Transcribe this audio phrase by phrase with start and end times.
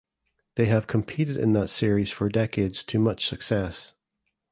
[0.55, 3.93] They have competed in that series for decades to much success.